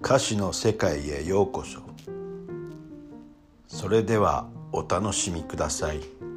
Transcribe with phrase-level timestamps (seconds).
[0.00, 1.80] 歌詞の世界へようこそ。
[3.66, 6.27] それではお楽しみください。